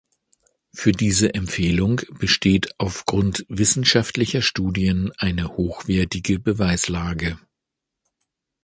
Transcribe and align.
Für 0.73 0.93
diese 0.93 1.35
Empfehlung 1.35 2.01
besteht 2.17 2.79
auf 2.79 3.05
Grund 3.05 3.45
wissenschaftlicher 3.49 4.41
Studien 4.41 5.11
eine 5.19 5.49
hochwertige 5.57 6.39
Beweislage. 6.39 7.37